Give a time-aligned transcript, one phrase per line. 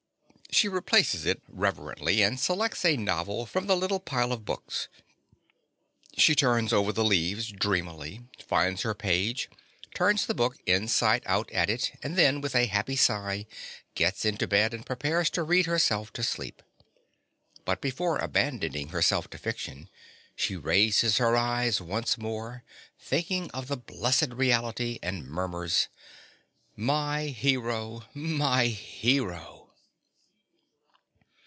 [0.53, 4.89] (_She replaces it reverently, and selects a novel from the little pile of books.
[6.17, 9.49] She turns over the leaves dreamily; finds her page;
[9.95, 13.45] turns the book inside out at it; and then, with a happy sigh,
[13.95, 16.61] gets into bed and prepares to read herself to sleep.
[17.63, 19.89] But before abandoning herself to fiction,
[20.35, 22.65] she raises her eyes once more,
[22.99, 25.87] thinking of the blessed reality and murmurs_)
[26.75, 28.03] My hero!
[28.13, 29.59] my hero!